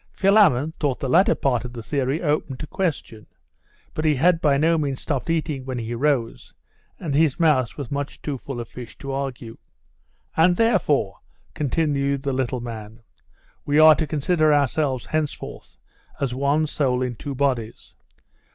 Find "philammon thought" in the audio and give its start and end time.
0.13-0.99